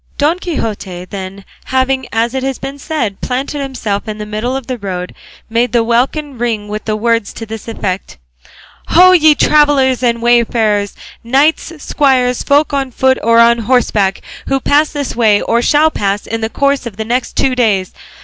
[0.17, 4.79] Don Quixote, then, having, as has been said, planted himself in the middle of the
[4.79, 5.13] road,
[5.47, 8.17] made the welkin ring with words to this effect:
[8.87, 14.89] "Ho ye travellers and wayfarers, knights, squires, folk on foot or on horseback, who pass
[14.91, 17.93] this way or shall pass in the course of the next two days!